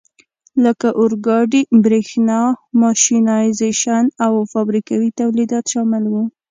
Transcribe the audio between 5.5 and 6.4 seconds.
شامل وو.